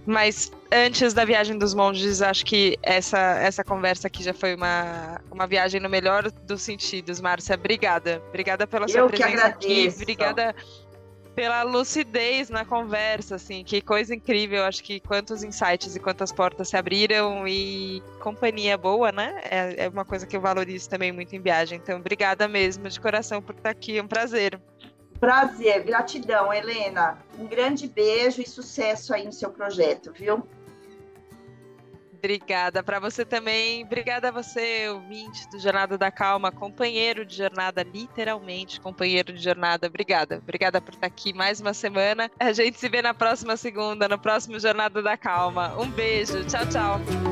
[0.06, 5.22] Mas antes da viagem dos monges, acho que essa, essa conversa aqui já foi uma,
[5.30, 7.56] uma viagem no melhor dos sentidos, Márcia.
[7.56, 8.22] Obrigada.
[8.30, 9.92] Obrigada pela sua Eu presença aqui.
[9.94, 10.56] Obrigada
[11.36, 14.64] pela lucidez na conversa, assim, que coisa incrível.
[14.64, 19.40] Acho que quantos insights e quantas portas se abriram e companhia boa, né?
[19.44, 21.80] É, é uma coisa que eu valorizo também muito em viagem.
[21.82, 23.98] Então, obrigada mesmo, de coração, por estar aqui.
[23.98, 24.60] É um prazer.
[25.22, 27.20] Prazer, gratidão, Helena.
[27.38, 30.44] Um grande beijo e sucesso aí no seu projeto, viu?
[32.12, 33.84] Obrigada para você também.
[33.84, 39.86] Obrigada a você, ouvinte do Jornada da Calma, companheiro de jornada, literalmente companheiro de jornada.
[39.86, 40.40] Obrigada.
[40.42, 42.30] Obrigada por estar aqui mais uma semana.
[42.40, 45.80] A gente se vê na próxima segunda, no próximo Jornada da Calma.
[45.80, 46.44] Um beijo.
[46.46, 47.31] Tchau, tchau.